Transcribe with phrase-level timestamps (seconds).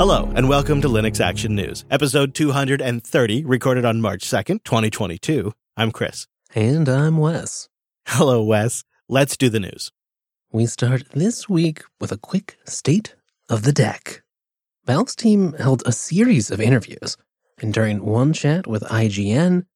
[0.00, 5.52] Hello, and welcome to Linux Action News, episode 230, recorded on March 2nd, 2022.
[5.76, 6.26] I'm Chris.
[6.54, 7.68] And I'm Wes.
[8.06, 8.82] Hello, Wes.
[9.10, 9.92] Let's do the news.
[10.50, 13.14] We start this week with a quick state
[13.50, 14.22] of the deck.
[14.86, 17.18] Valve's team held a series of interviews,
[17.58, 19.66] and during one chat with IGN,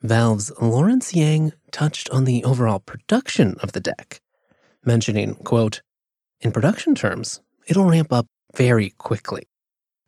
[0.00, 4.20] Valve's Lawrence Yang touched on the overall production of the deck,
[4.84, 5.82] mentioning, quote,
[6.40, 9.48] in production terms, it'll ramp up very quickly.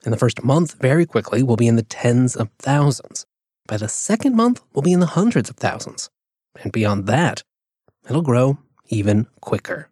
[0.05, 3.25] In the first month, very quickly, we'll be in the tens of thousands.
[3.67, 6.11] By the second month, we'll be in the hundreds of thousands.
[6.63, 7.43] And beyond that,
[8.09, 9.89] it'll grow even quicker.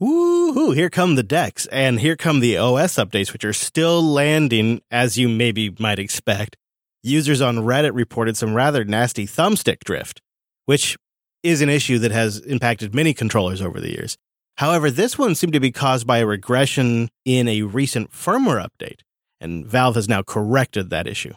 [0.00, 0.74] Woohoo!
[0.74, 5.18] Here come the decks, and here come the OS updates, which are still landing, as
[5.18, 6.56] you maybe might expect.
[7.02, 10.22] Users on Reddit reported some rather nasty thumbstick drift,
[10.64, 10.96] which
[11.42, 14.16] is an issue that has impacted many controllers over the years.
[14.56, 19.00] However, this one seemed to be caused by a regression in a recent firmware update,
[19.42, 21.34] and Valve has now corrected that issue.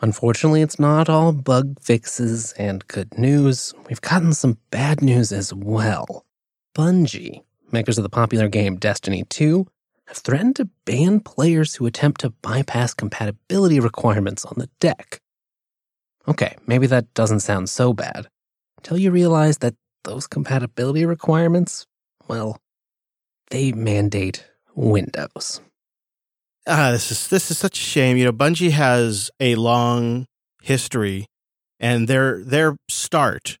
[0.00, 3.74] Unfortunately, it's not all bug fixes and good news.
[3.88, 6.24] We've gotten some bad news as well.
[6.74, 9.66] Bungie, makers of the popular game Destiny 2,
[10.06, 15.20] have threatened to ban players who attempt to bypass compatibility requirements on the deck.
[16.26, 18.28] Okay, maybe that doesn't sound so bad
[18.78, 21.86] until you realize that those compatibility requirements,
[22.28, 22.58] well,
[23.50, 25.60] they mandate Windows.
[26.66, 28.16] Ah, this is this is such a shame.
[28.16, 30.26] You know, Bungie has a long
[30.62, 31.26] history,
[31.80, 33.58] and their their start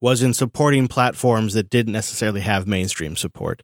[0.00, 3.62] was in supporting platforms that didn't necessarily have mainstream support.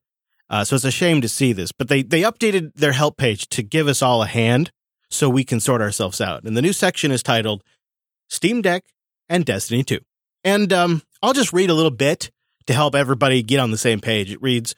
[0.48, 3.48] Uh, so it's a shame to see this, but they they updated their help page
[3.48, 4.70] to give us all a hand
[5.11, 6.45] so we can sort ourselves out.
[6.45, 7.62] And the new section is titled
[8.29, 8.84] Steam Deck
[9.29, 9.98] and Destiny 2.
[10.45, 12.31] And um, I'll just read a little bit
[12.67, 14.33] to help everybody get on the same page.
[14.33, 14.75] It reads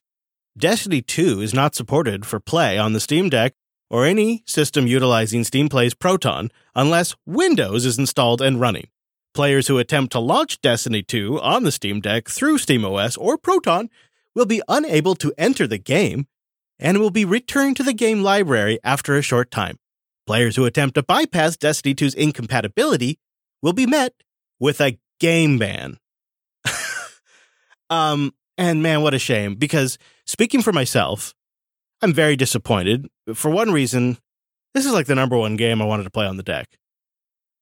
[0.59, 3.55] Destiny 2 is not supported for play on the Steam Deck
[3.91, 8.89] or any system utilizing Steam Play's Proton unless Windows is installed and running.
[9.35, 13.91] Players who attempt to launch Destiny 2 on the Steam Deck through SteamOS or Proton
[14.35, 16.27] will be unable to enter the game
[16.79, 19.79] and will be returned to the game library after a short time.
[20.27, 23.19] Players who attempt to bypass Destiny 2's incompatibility
[23.63, 24.15] will be met
[24.59, 25.99] with a game ban.
[27.91, 29.55] um, and man, what a shame.
[29.55, 31.35] Because speaking for myself,
[32.03, 33.09] I'm very disappointed.
[33.35, 34.19] For one reason,
[34.75, 36.69] this is like the number one game I wanted to play on the deck.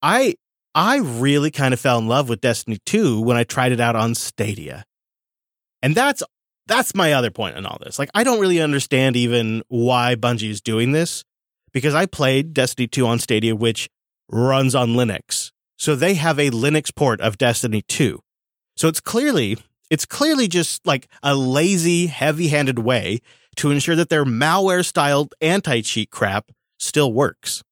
[0.03, 0.35] I
[0.75, 3.95] I really kind of fell in love with Destiny 2 when I tried it out
[3.95, 4.85] on Stadia.
[5.83, 6.23] And that's
[6.67, 7.99] that's my other point in all this.
[7.99, 11.25] Like I don't really understand even why Bungie is doing this
[11.73, 13.91] because I played Destiny 2 on Stadia which
[14.29, 15.53] runs on Linux.
[15.77, 18.21] So they have a Linux port of Destiny 2.
[18.77, 19.59] So it's clearly
[19.91, 23.21] it's clearly just like a lazy, heavy-handed way
[23.57, 27.63] to ensure that their malware styled anti cheat crap still works.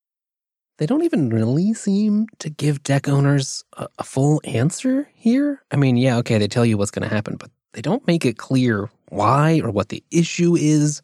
[0.79, 5.63] They don't even really seem to give deck owners a, a full answer here.
[5.71, 8.25] I mean, yeah, okay, they tell you what's going to happen, but they don't make
[8.25, 11.03] it clear why or what the issue is.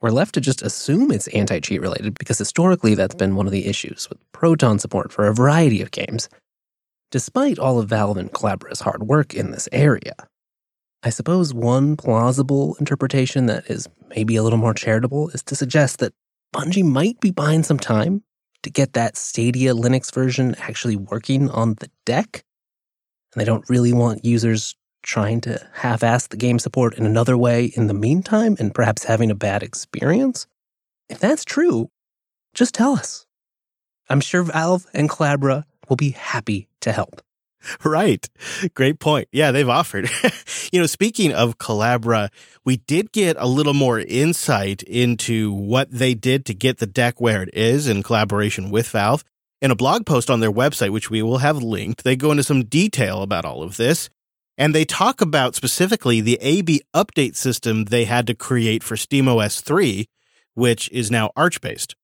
[0.00, 3.52] We're left to just assume it's anti cheat related because historically that's been one of
[3.52, 6.28] the issues with Proton support for a variety of games,
[7.10, 10.14] despite all of Valve and Collabora's hard work in this area.
[11.02, 15.98] I suppose one plausible interpretation that is maybe a little more charitable is to suggest
[15.98, 16.12] that
[16.54, 18.24] Bungie might be buying some time
[18.62, 22.42] to get that Stadia Linux version actually working on the deck.
[23.32, 27.38] And they don't really want users trying to half ass the game support in another
[27.38, 30.48] way in the meantime and perhaps having a bad experience.
[31.08, 31.90] If that's true,
[32.54, 33.24] just tell us.
[34.10, 37.22] I'm sure Valve and Collabora will be happy to help.
[37.84, 38.28] Right.
[38.74, 39.28] Great point.
[39.32, 40.08] Yeah, they've offered.
[40.72, 42.30] you know, speaking of Collabora,
[42.64, 47.20] we did get a little more insight into what they did to get the deck
[47.20, 49.24] where it is in collaboration with Valve.
[49.60, 52.44] In a blog post on their website, which we will have linked, they go into
[52.44, 54.08] some detail about all of this.
[54.56, 59.62] And they talk about specifically the AB update system they had to create for SteamOS
[59.62, 60.08] 3,
[60.54, 61.94] which is now Arch based.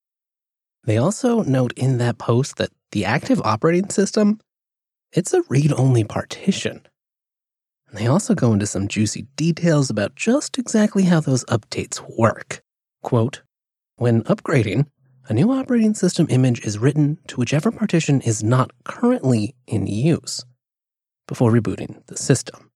[0.85, 4.39] They also note in that post that the active operating system
[5.15, 6.85] it's a read only partition.
[7.87, 12.61] And they also go into some juicy details about just exactly how those updates work.
[13.01, 13.41] Quote
[13.95, 14.87] When upgrading,
[15.27, 20.43] a new operating system image is written to whichever partition is not currently in use
[21.27, 22.69] before rebooting the system.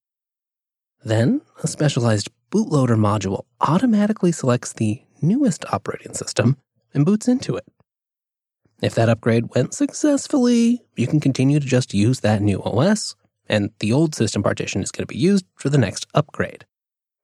[1.03, 6.57] Then, a specialized bootloader module automatically selects the newest operating system
[6.93, 7.65] and boots into it.
[8.81, 13.15] If that upgrade went successfully, you can continue to just use that new OS,
[13.47, 16.65] and the old system partition is going to be used for the next upgrade.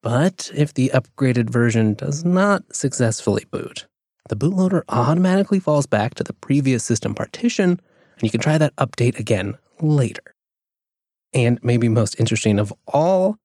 [0.02, 3.86] But if the upgraded version does not successfully boot,
[4.28, 8.76] the bootloader automatically falls back to the previous system partition, and you can try that
[8.76, 10.34] update again later.
[11.32, 13.38] And maybe most interesting of all,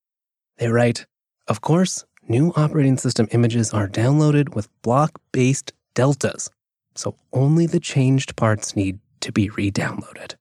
[0.57, 1.05] they write,
[1.47, 6.49] of course, new operating system images are downloaded with block based deltas,
[6.95, 10.35] so only the changed parts need to be re downloaded.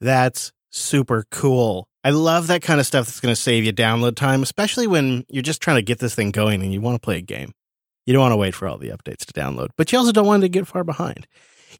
[0.00, 1.86] That's super cool.
[2.04, 5.24] I love that kind of stuff that's going to save you download time, especially when
[5.28, 7.52] you're just trying to get this thing going and you want to play a game.
[8.06, 10.26] You don't want to wait for all the updates to download, but you also don't
[10.26, 11.28] want to get far behind.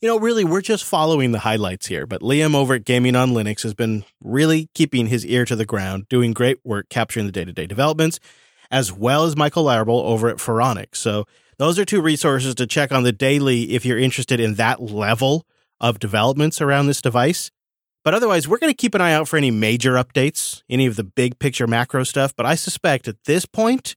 [0.00, 3.30] You know, really, we're just following the highlights here, but Liam over at Gaming on
[3.32, 7.32] Linux has been really keeping his ear to the ground, doing great work capturing the
[7.32, 8.20] day to day developments,
[8.70, 10.96] as well as Michael Larabel over at Phoronix.
[10.96, 11.26] So,
[11.62, 15.46] those are two resources to check on the daily if you're interested in that level
[15.78, 17.52] of developments around this device.
[18.02, 20.96] But otherwise, we're going to keep an eye out for any major updates, any of
[20.96, 22.34] the big picture macro stuff.
[22.34, 23.94] But I suspect at this point,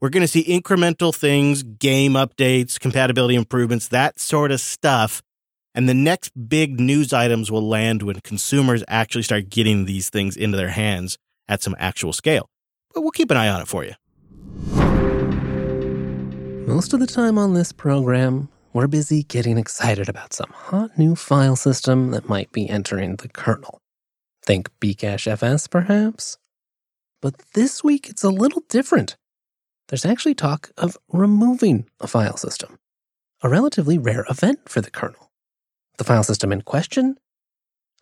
[0.00, 5.22] we're going to see incremental things, game updates, compatibility improvements, that sort of stuff.
[5.74, 10.36] And the next big news items will land when consumers actually start getting these things
[10.36, 12.48] into their hands at some actual scale.
[12.94, 13.94] But we'll keep an eye on it for you.
[16.72, 21.14] Most of the time on this program, we're busy getting excited about some hot new
[21.14, 23.78] file system that might be entering the kernel.
[24.42, 26.38] Think Bcache FS, perhaps?
[27.20, 29.16] But this week it's a little different.
[29.88, 32.78] There's actually talk of removing a file system,
[33.42, 35.30] a relatively rare event for the kernel.
[35.98, 37.18] The file system in question?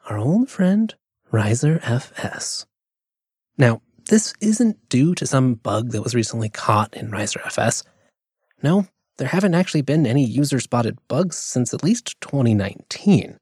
[0.08, 0.94] Our old friend,
[1.32, 2.66] Reiser FS.
[3.58, 7.82] Now, this isn't due to some bug that was recently caught in Reiser FS.
[8.62, 8.86] No,
[9.18, 13.38] there haven't actually been any user spotted bugs since at least 2019.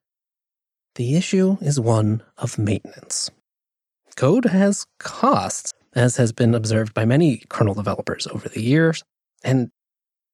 [0.95, 3.31] The issue is one of maintenance.
[4.17, 9.05] Code has costs, as has been observed by many kernel developers over the years,
[9.45, 9.71] and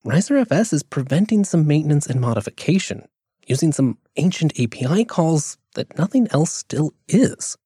[0.07, 3.07] ReiserFS is preventing some maintenance and modification
[3.47, 7.57] using some ancient API calls that nothing else still is.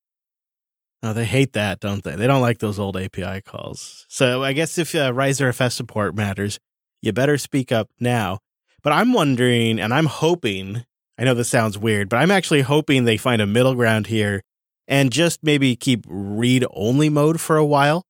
[1.03, 2.17] Oh, they hate that, don't they?
[2.17, 4.05] They don't like those old API calls.
[4.09, 6.59] So I guess if uh, ReiserFS support matters,
[7.01, 8.41] you better speak up now.
[8.83, 10.85] But I'm wondering, and I'm hoping,
[11.19, 14.43] I know this sounds weird, but I'm actually hoping they find a middle ground here
[14.87, 18.07] and just maybe keep read only mode for a while.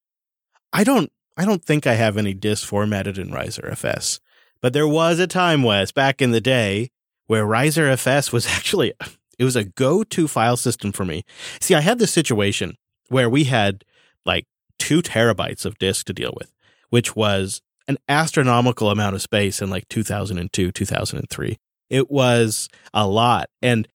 [0.72, 4.20] I don't, I don't think I have any disk formatted in Reiser FS,
[4.60, 6.90] but there was a time, Wes, back in the day
[7.26, 8.92] where Reiser FS was actually,
[9.38, 11.24] it was a go-to file system for me.
[11.60, 12.76] See, I had this situation
[13.08, 13.84] where we had
[14.26, 14.46] like
[14.78, 16.52] two terabytes of disk to deal with,
[16.90, 21.58] which was an astronomical amount of space in like 2002, 2003.
[21.90, 23.48] It was a lot.
[23.62, 23.88] And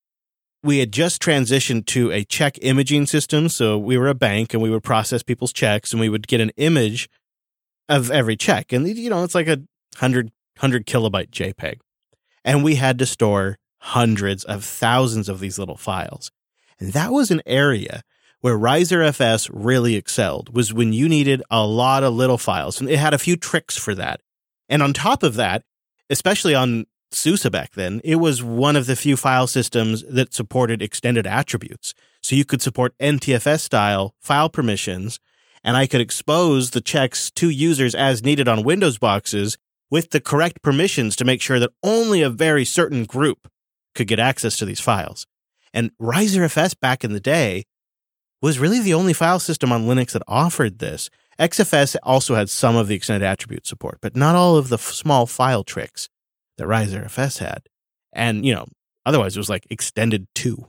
[0.64, 3.50] we had just transitioned to a check imaging system.
[3.50, 6.42] So we were a bank and we would process people's checks and we would get
[6.42, 7.08] an image
[7.88, 8.74] of every check.
[8.74, 9.58] And, you know, it's like a
[10.00, 11.80] 100, 100 kilobyte JPEG.
[12.44, 16.32] And we had to store hundreds of thousands of these little files.
[16.80, 18.02] And that was an area
[18.44, 22.82] where ReiserFS really excelled was when you needed a lot of little files.
[22.82, 24.20] And it had a few tricks for that.
[24.68, 25.64] And on top of that,
[26.10, 30.82] especially on SUSE back then, it was one of the few file systems that supported
[30.82, 31.94] extended attributes.
[32.22, 35.22] So you could support NTFS style file permissions,
[35.64, 39.58] and I could expose the checks to users as needed on Windows boxes
[39.90, 43.48] with the correct permissions to make sure that only a very certain group
[43.96, 45.28] could get access to these files.
[45.74, 47.64] And ReiserFS back in the day
[48.44, 51.10] was really the only file system on Linux that offered this.
[51.40, 54.92] XFS also had some of the extended attribute support, but not all of the f-
[54.92, 56.10] small file tricks
[56.58, 57.64] that ReiserFS had.
[58.12, 58.66] And, you know,
[59.06, 60.68] otherwise it was like extended two.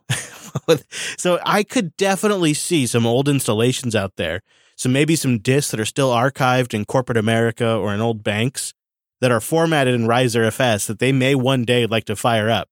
[1.19, 4.43] so I could definitely see some old installations out there.
[4.76, 8.73] So maybe some disks that are still archived in corporate America or in old banks
[9.21, 12.69] that are formatted in ReiserFS that they may one day like to fire up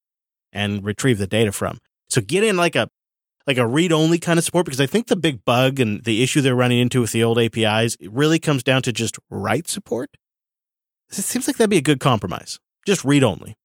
[0.52, 1.78] and retrieve the data from.
[2.08, 2.88] So get in like a
[3.46, 6.22] like a read only kind of support because I think the big bug and the
[6.22, 10.16] issue they're running into with the old APIs really comes down to just write support.
[11.10, 12.58] It seems like that'd be a good compromise.
[12.86, 13.56] Just read only.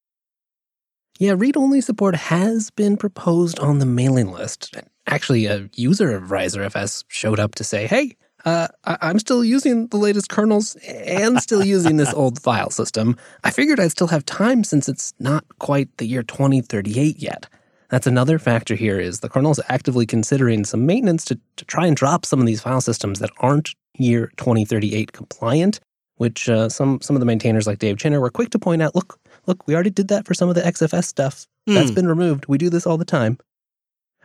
[1.19, 4.75] Yeah, read only support has been proposed on the mailing list.
[5.07, 8.15] Actually, a user of ReiserFS showed up to say, hey,
[8.45, 13.15] uh, I- am still using the latest kernels and still using this old file system.
[13.43, 17.47] I figured I'd still have time since it's not quite the year 2038 yet.
[17.89, 21.85] That's another factor here is the kernel is actively considering some maintenance to, to try
[21.85, 25.79] and drop some of these file systems that aren't year 2038 compliant,
[26.15, 28.93] which uh, some some of the maintainers like Dave Chinner were quick to point out,
[28.93, 31.47] look, look, we already did that for some of the XFS stuff.
[31.67, 31.75] Mm.
[31.75, 32.45] That's been removed.
[32.47, 33.37] We do this all the time.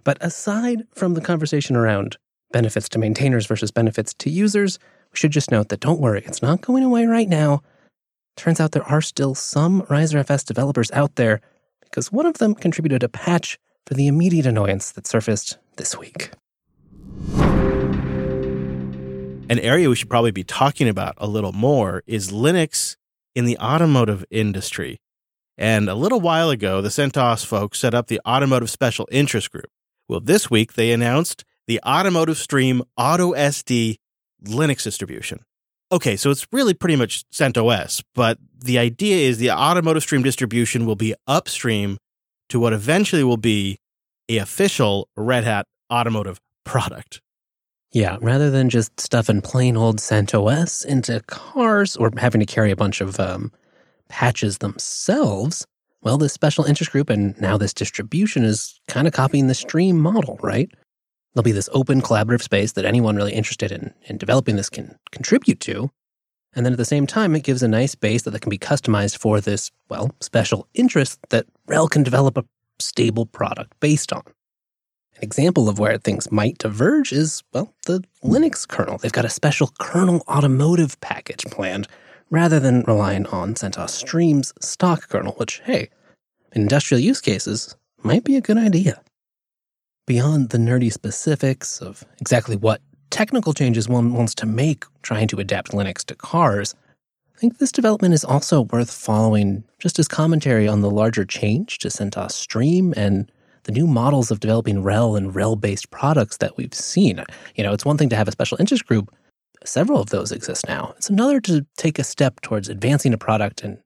[0.04, 2.16] But aside from the conversation around
[2.50, 4.78] benefits to maintainers versus benefits to users,
[5.12, 7.62] we should just note that don't worry, it's not going away right now.
[8.36, 11.40] turns out there are still some ReiserFS developers out there
[11.92, 16.30] because one of them contributed a patch for the immediate annoyance that surfaced this week.
[19.50, 22.96] An area we should probably be talking about a little more is Linux
[23.34, 24.98] in the automotive industry.
[25.58, 29.70] And a little while ago, the CentOS folks set up the Automotive Special Interest Group.
[30.08, 33.96] Well, this week they announced the Automotive Stream AutoSD
[34.46, 35.44] Linux distribution.
[35.92, 40.86] Okay, so it's really pretty much CentOS, but the idea is the Automotive Stream distribution
[40.86, 41.98] will be upstream
[42.48, 43.78] to what eventually will be
[44.26, 47.20] a official Red Hat automotive product.
[47.92, 52.76] Yeah, rather than just stuffing plain old CentOS into cars or having to carry a
[52.76, 53.52] bunch of um,
[54.08, 55.66] patches themselves,
[56.00, 60.00] well, this special interest group and now this distribution is kind of copying the stream
[60.00, 60.70] model, right?
[61.34, 64.98] There'll be this open collaborative space that anyone really interested in, in developing this can
[65.10, 65.90] contribute to.
[66.54, 69.16] And then at the same time, it gives a nice base that can be customized
[69.16, 72.44] for this, well, special interest that RHEL can develop a
[72.78, 74.22] stable product based on.
[75.16, 78.98] An example of where things might diverge is, well, the Linux kernel.
[78.98, 81.88] They've got a special kernel automotive package planned
[82.28, 85.88] rather than relying on CentOS Stream's stock kernel, which, hey,
[86.52, 89.00] in industrial use cases, might be a good idea.
[90.06, 92.80] Beyond the nerdy specifics of exactly what
[93.10, 96.74] technical changes one wants to make trying to adapt Linux to cars,
[97.36, 101.78] I think this development is also worth following just as commentary on the larger change
[101.78, 103.30] to CentOS Stream and
[103.62, 107.22] the new models of developing RHEL and RHEL based products that we've seen.
[107.54, 109.14] You know, it's one thing to have a special interest group,
[109.64, 110.94] several of those exist now.
[110.96, 113.78] It's another to take a step towards advancing a product and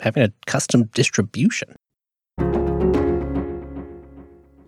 [0.00, 1.76] having a custom distribution.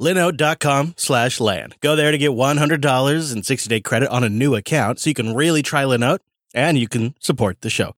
[0.01, 1.75] Linode.com slash LAN.
[1.81, 5.15] Go there to get $100 and 60 day credit on a new account so you
[5.15, 6.21] can really try Linode
[6.55, 7.95] and you can support the show.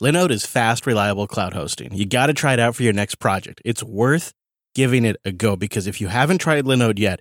[0.00, 1.92] Linode is fast, reliable cloud hosting.
[1.92, 3.60] You got to try it out for your next project.
[3.64, 4.32] It's worth
[4.74, 7.20] giving it a go because if you haven't tried Linode yet,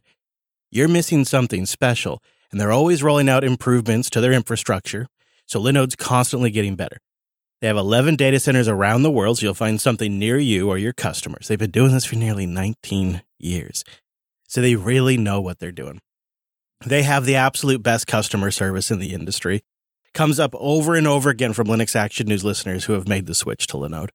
[0.72, 2.24] you're missing something special.
[2.52, 5.08] And they're always rolling out improvements to their infrastructure.
[5.46, 6.98] So Linode's constantly getting better.
[7.60, 10.78] They have 11 data centers around the world, so you'll find something near you or
[10.78, 11.48] your customers.
[11.48, 13.84] They've been doing this for nearly 19 years.
[14.52, 16.02] So they really know what they're doing.
[16.86, 19.62] They have the absolute best customer service in the industry.
[20.14, 23.34] Comes up over and over again from Linux Action News listeners who have made the
[23.34, 24.10] switch to Linode.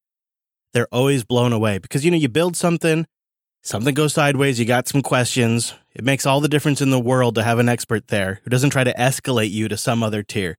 [0.75, 3.07] They're always blown away because, you know, you build something,
[3.62, 5.73] something goes sideways, you got some questions.
[5.95, 8.71] It makes all the difference in the world to have an expert there who doesn't
[8.71, 10.59] try to escalate you to some other tier.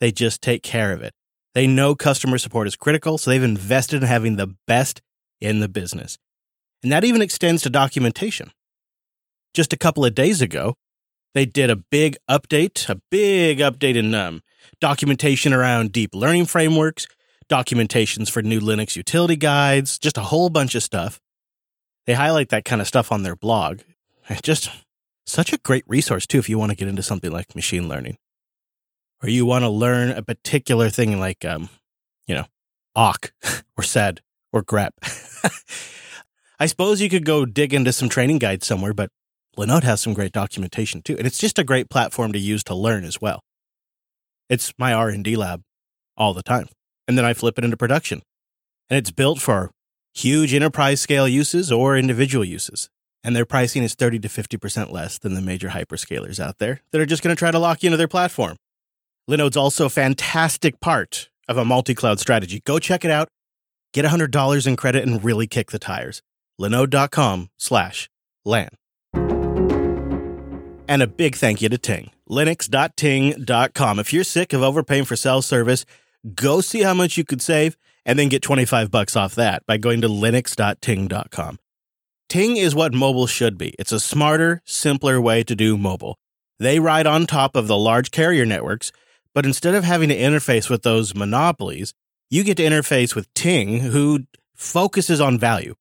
[0.00, 1.12] They just take care of it.
[1.52, 5.02] They know customer support is critical, so they've invested in having the best
[5.38, 6.16] in the business.
[6.82, 8.52] And that even extends to documentation.
[9.54, 10.76] Just a couple of days ago,
[11.34, 14.42] they did a big update, a big update in um,
[14.80, 17.06] documentation around deep learning frameworks,
[17.48, 21.20] documentations for new Linux utility guides, just a whole bunch of stuff.
[22.06, 23.80] They highlight that kind of stuff on their blog.
[24.42, 24.70] Just
[25.26, 28.16] such a great resource, too, if you want to get into something like machine learning.
[29.22, 31.68] Or you want to learn a particular thing like, um,
[32.26, 32.46] you know,
[32.94, 33.32] awk
[33.76, 34.20] or sed
[34.52, 34.90] or grep.
[36.60, 39.10] I suppose you could go dig into some training guides somewhere, but
[39.58, 41.16] Linode has some great documentation too.
[41.18, 43.40] And it's just a great platform to use to learn as well.
[44.48, 45.62] It's my R&D lab
[46.16, 46.68] all the time.
[47.06, 48.22] And then I flip it into production.
[48.88, 49.72] And it's built for
[50.14, 52.88] huge enterprise scale uses or individual uses.
[53.24, 57.00] And their pricing is 30 to 50% less than the major hyperscalers out there that
[57.00, 58.56] are just going to try to lock you into their platform.
[59.28, 62.62] Linode's also a fantastic part of a multi cloud strategy.
[62.64, 63.28] Go check it out.
[63.92, 66.22] Get $100 in credit and really kick the tires.
[66.60, 68.08] Linode.com slash
[68.44, 68.68] LAN.
[70.88, 72.10] And a big thank you to Ting.
[72.28, 73.98] Linux.ting.com.
[73.98, 75.84] If you're sick of overpaying for cell service,
[76.34, 77.76] go see how much you could save
[78.06, 81.58] and then get 25 bucks off that by going to linux.ting.com.
[82.28, 83.74] Ting is what mobile should be.
[83.78, 86.18] It's a smarter, simpler way to do mobile.
[86.58, 88.90] They ride on top of the large carrier networks,
[89.34, 91.94] but instead of having to interface with those monopolies,
[92.30, 95.74] you get to interface with Ting, who focuses on value.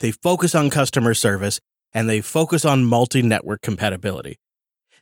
[0.00, 1.60] They focus on customer service
[1.94, 4.38] and they focus on multi network compatibility.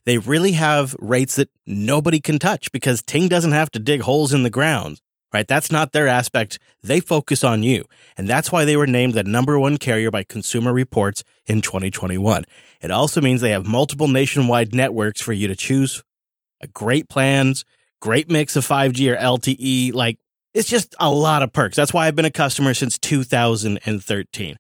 [0.04, 4.32] They really have rates that nobody can touch because Ting doesn't have to dig holes
[4.32, 5.00] in the ground
[5.32, 5.48] right?
[5.48, 6.58] That's not their aspect.
[6.82, 7.84] They focus on you.
[8.16, 12.44] And that's why they were named the number one carrier by Consumer Reports in 2021.
[12.80, 16.02] It also means they have multiple nationwide networks for you to choose
[16.62, 17.64] uh, great plans,
[18.00, 19.94] great mix of 5G or LTE.
[19.94, 20.18] Like,
[20.52, 21.76] it's just a lot of perks.
[21.76, 24.56] That's why I've been a customer since 2013.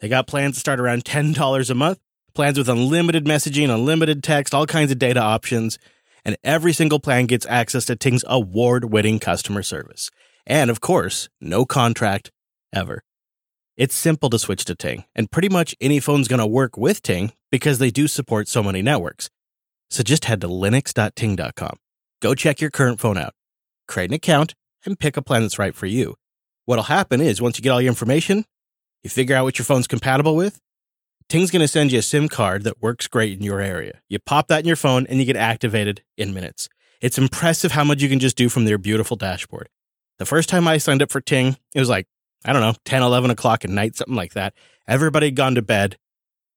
[0.00, 1.98] They got plans to start around $10 a month,
[2.34, 5.78] plans with unlimited messaging, unlimited text, all kinds of data options
[6.26, 10.10] and every single plan gets access to Ting's award winning customer service.
[10.44, 12.32] And of course, no contract
[12.74, 13.04] ever.
[13.76, 17.00] It's simple to switch to Ting, and pretty much any phone's going to work with
[17.00, 19.30] Ting because they do support so many networks.
[19.88, 21.76] So just head to linux.ting.com.
[22.20, 23.34] Go check your current phone out,
[23.86, 26.16] create an account, and pick a plan that's right for you.
[26.64, 28.46] What'll happen is once you get all your information,
[29.02, 30.60] you figure out what your phone's compatible with,
[31.28, 34.00] Ting's going to send you a SIM card that works great in your area.
[34.08, 36.68] You pop that in your phone and you get activated in minutes.
[37.00, 39.68] It's impressive how much you can just do from their beautiful dashboard.
[40.18, 42.06] The first time I signed up for Ting, it was like,
[42.44, 44.54] I don't know, 10, 11 o'clock at night, something like that.
[44.86, 45.98] Everybody had gone to bed.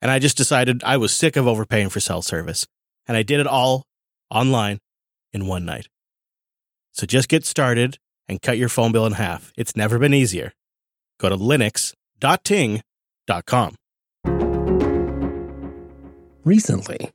[0.02, 2.68] And I just decided I was sick of overpaying for cell service.
[3.08, 3.86] And I did it all
[4.30, 4.80] online
[5.34, 5.88] in one night.
[6.94, 9.52] So just get started and cut your phone bill in half.
[9.58, 10.54] It's never been easier.
[11.20, 11.36] Go to
[12.20, 13.76] linux.ting.com.
[16.46, 17.12] Recently,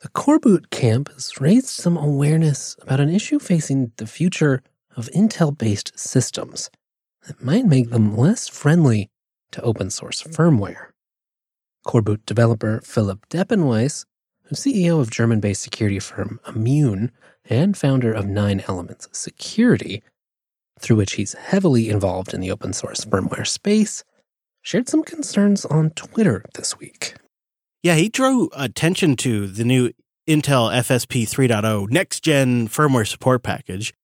[0.00, 4.62] the Coreboot camp has raised some awareness about an issue facing the future
[4.96, 6.70] of Intel based systems
[7.26, 9.08] that might make them less friendly
[9.50, 10.88] to open source firmware.
[11.86, 14.04] Coreboot developer Philipp Deppenwiese,
[14.44, 17.10] who's CEO of German based security firm Immune
[17.48, 20.02] and founder of Nine Elements Security,
[20.78, 24.04] through which he's heavily involved in the open source firmware space,
[24.66, 27.14] shared some concerns on Twitter this week.
[27.84, 29.92] Yeah, he drew attention to the new
[30.28, 33.94] Intel FSP 3.0 next gen firmware support package,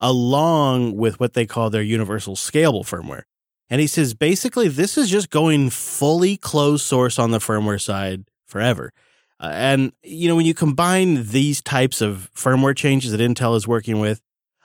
[0.00, 3.22] along with what they call their universal scalable firmware.
[3.68, 8.22] And he says basically this is just going fully closed source on the firmware side
[8.46, 8.92] forever.
[9.40, 13.66] Uh, and, you know, when you combine these types of firmware changes that Intel is
[13.66, 14.20] working with,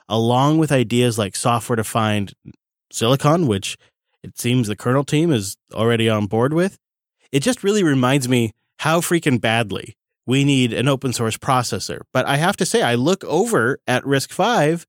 [0.08, 2.34] along with ideas like software defined
[2.92, 3.76] silicon, which
[4.22, 6.78] it seems the kernel team is already on board with,
[7.32, 9.96] it just really reminds me how freaking badly
[10.26, 12.00] we need an open source processor.
[12.12, 14.84] But I have to say, I look over at RISC-V,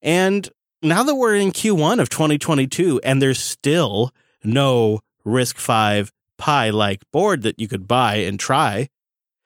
[0.00, 0.48] and
[0.82, 7.42] now that we're in Q1 of 2022 and there's still no RISC-V Pi like board
[7.42, 8.88] that you could buy and try,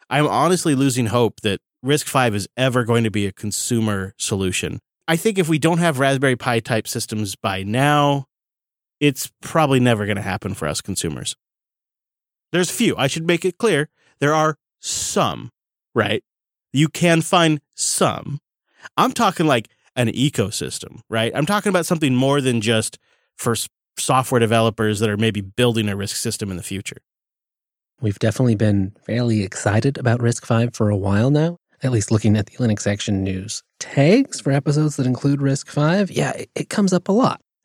[0.08, 4.78] I'm honestly losing hope that RISC-V is ever going to be a consumer solution.
[5.08, 8.26] I think if we don't have Raspberry Pi type systems by now,
[9.00, 11.36] it's probably never going to happen for us consumers.
[12.52, 12.96] There's few.
[12.96, 13.88] I should make it clear.
[14.20, 15.50] There are some,
[15.94, 16.22] right?
[16.72, 18.40] You can find some.
[18.96, 21.32] I'm talking like an ecosystem, right?
[21.34, 22.98] I'm talking about something more than just
[23.36, 23.54] for
[23.98, 26.98] software developers that are maybe building a risk system in the future.
[28.00, 32.36] We've definitely been fairly excited about RISC-V for a while now, at least looking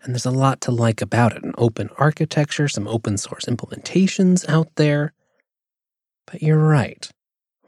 [0.04, 4.48] And there's a lot to like about it an open architecture, some open source implementations
[4.50, 5.14] out there.
[6.26, 7.10] But you're right.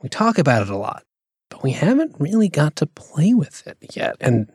[0.01, 1.03] We talk about it a lot,
[1.49, 4.15] but we haven't really got to play with it yet.
[4.19, 4.51] And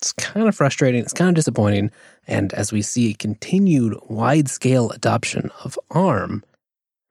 [0.00, 1.00] it's kind of frustrating.
[1.00, 1.90] It's kind of disappointing.
[2.26, 6.44] And as we see continued wide scale adoption of ARM,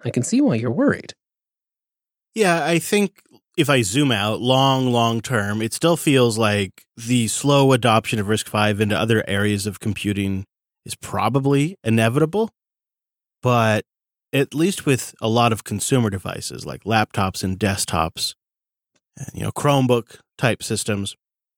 [0.03, 1.13] I can see why you're worried.
[2.35, 3.23] Yeah, I think
[3.57, 8.27] if I zoom out long, long term, it still feels like the slow adoption of
[8.27, 10.45] RISC-V into other areas of computing
[10.85, 12.49] is probably inevitable.
[13.41, 13.85] But
[14.33, 18.35] at least with a lot of consumer devices like laptops and desktops
[19.17, 21.15] and, you know, Chromebook type systems,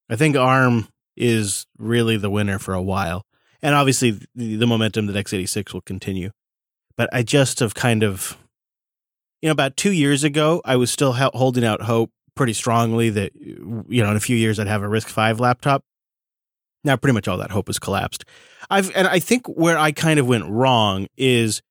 [0.10, 3.26] I think ARM is really the winner for a while.
[3.62, 6.32] And obviously the, the momentum that x86 will continue.
[6.98, 8.38] But I just have kind of
[9.44, 13.34] you know, about two years ago, I was still holding out hope pretty strongly that,
[13.36, 15.84] you know, in a few years I'd have a RISC-V laptop.
[16.86, 18.24] Now, pretty much all that hope has collapsed.
[18.70, 21.62] I've, and I think where I kind of went wrong is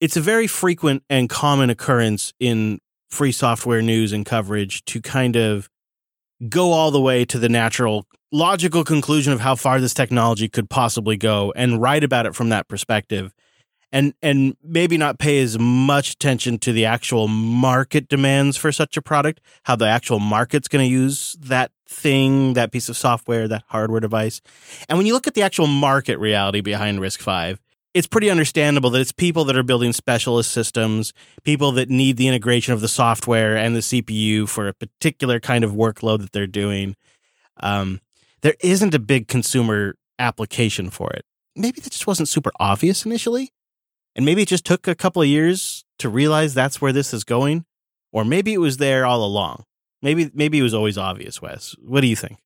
[0.00, 5.36] it's a very frequent and common occurrence in free software news and coverage to kind
[5.36, 5.70] of
[6.48, 10.68] go all the way to the natural logical conclusion of how far this technology could
[10.68, 13.32] possibly go and write about it from that perspective
[13.92, 18.96] and and maybe not pay as much attention to the actual market demands for such
[18.96, 23.46] a product, how the actual market's going to use that thing, that piece of software,
[23.48, 24.40] that hardware device.
[24.88, 27.58] And when you look at the actual market reality behind RISC-V
[27.96, 32.28] it's pretty understandable that it's people that are building specialist systems, people that need the
[32.28, 36.46] integration of the software and the CPU for a particular kind of workload that they're
[36.46, 36.94] doing.
[37.56, 38.02] Um,
[38.42, 41.24] there isn't a big consumer application for it.
[41.54, 43.50] Maybe that just wasn't super obvious initially.
[44.16, 47.22] And maybe it just took a couple of years to realize that's where this is
[47.22, 47.66] going.
[48.12, 49.64] Or maybe it was there all along.
[50.00, 51.76] Maybe maybe it was always obvious, Wes.
[51.78, 52.38] What do you think?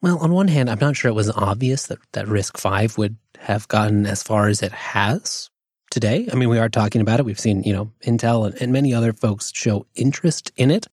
[0.00, 3.68] Well, on one hand, I'm not sure it was obvious that, that RISC-V would have
[3.68, 5.50] gotten as far as it has
[5.90, 6.28] today.
[6.30, 7.26] I mean, we are talking about it.
[7.26, 10.86] We've seen, you know, Intel and, and many other folks show interest in it,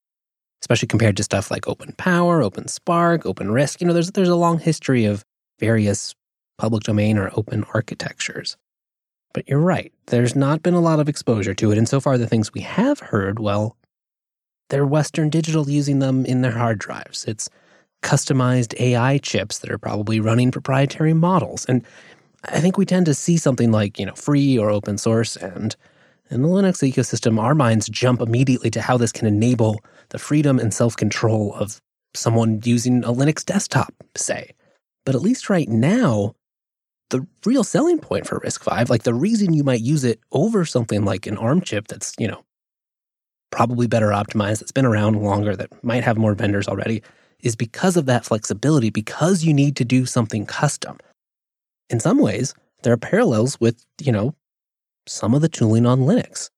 [0.62, 3.82] especially compared to stuff like Open Power, Open Spark, OpenRISC.
[3.82, 5.24] You know, there's there's a long history of
[5.60, 6.16] various
[6.58, 8.58] public domain or open architectures.
[9.34, 12.18] But you're right, there's not been a lot of exposure to it, and so far
[12.18, 13.78] the things we have heard, well,
[14.70, 17.26] they're Western Digital using them in their hard drives.
[17.26, 17.50] It's
[18.02, 21.66] customized AI chips that are probably running proprietary models.
[21.66, 21.86] And
[22.46, 25.76] I think we tend to see something like, you know, free or open source and
[26.32, 30.60] in the Linux ecosystem, our minds jump immediately to how this can enable the freedom
[30.60, 31.82] and self-control of
[32.14, 34.52] someone using a Linux desktop, say.
[35.06, 36.34] But at least right now,
[37.12, 41.06] the real selling point for RISC-V, like the reason you might use it over something
[41.06, 42.44] like an ARM chip that's, you know,
[43.52, 47.04] probably better optimized, that's been around longer, that might have more vendors already,
[47.42, 50.98] is because of that flexibility, because you need to do something custom.
[51.90, 54.34] In some ways, there are parallels with, you know,
[55.08, 56.50] some of the tooling on Linux.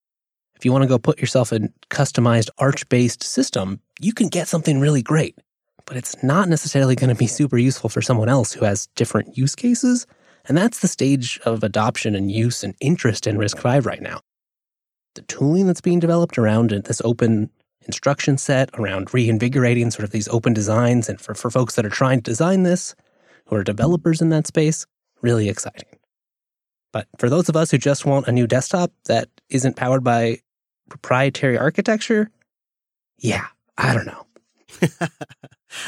[0.55, 4.47] If you want to go put yourself a customized Arch based system, you can get
[4.47, 5.37] something really great,
[5.85, 9.37] but it's not necessarily going to be super useful for someone else who has different
[9.37, 10.05] use cases.
[10.45, 14.21] And that's the stage of adoption and use and interest in RISC-V right now.
[15.15, 17.49] The tooling that's being developed around this open
[17.85, 21.89] instruction set, around reinvigorating sort of these open designs, and for, for folks that are
[21.89, 22.95] trying to design this,
[23.45, 24.85] who are developers in that space,
[25.21, 25.89] really exciting.
[26.91, 30.39] But for those of us who just want a new desktop that isn't powered by
[30.89, 32.29] proprietary architecture,
[33.17, 34.25] yeah, I don't know.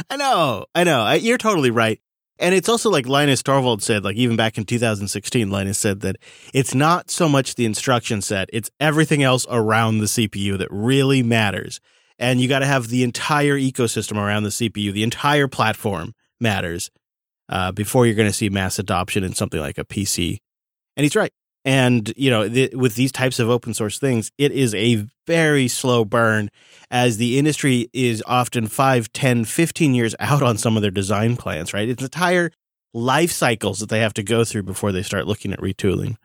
[0.09, 1.11] I know, I know.
[1.13, 1.99] You're totally right.
[2.37, 6.17] And it's also like Linus Torvald said, like even back in 2016, Linus said that
[6.53, 11.23] it's not so much the instruction set, it's everything else around the CPU that really
[11.23, 11.79] matters.
[12.19, 16.91] And you got to have the entire ecosystem around the CPU, the entire platform matters
[17.49, 20.39] uh, before you're going to see mass adoption in something like a PC.
[20.97, 21.31] And he's right.
[21.65, 25.67] And, you know, th- with these types of open source things, it is a very
[25.67, 26.51] slow burn
[26.91, 31.35] as the industry is often 5, 10, 15 years out on some of their design
[31.35, 31.89] plans, right?
[31.89, 32.51] It's entire
[32.93, 36.17] life cycles that they have to go through before they start looking at retooling.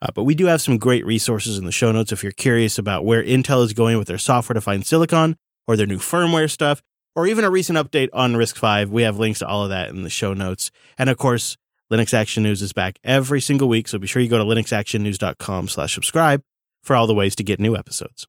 [0.00, 2.78] Uh, but we do have some great resources in the show notes if you're curious
[2.78, 6.80] about where Intel is going with their software defined silicon or their new firmware stuff,
[7.16, 8.90] or even a recent update on RISC-V.
[8.92, 10.70] We have links to all of that in the show notes.
[10.96, 11.56] And of course,
[11.90, 15.68] Linux Action News is back every single week, so be sure you go to linuxactionnews.com
[15.68, 16.42] slash subscribe
[16.82, 18.26] for all the ways to get new episodes.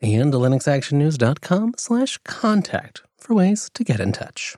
[0.00, 4.56] And linuxactionnews.com slash contact for ways to get in touch.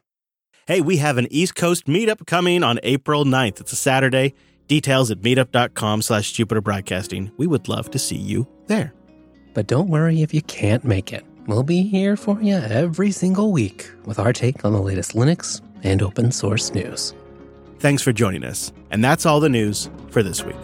[0.67, 3.61] Hey, we have an East Coast meetup coming on April 9th.
[3.61, 4.35] It's a Saturday.
[4.69, 7.33] Details at meetup.com slash Jupiter Broadcasting.
[7.37, 8.95] We would love to see you there.
[9.53, 11.27] But don't worry if you can't make it.
[11.47, 15.61] We'll be here for you every single week with our take on the latest Linux
[15.83, 17.13] and open source news.
[17.81, 18.73] Thanks for joining us.
[18.91, 20.57] And that's all the news for this week.